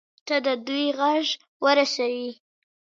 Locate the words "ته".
0.27-0.35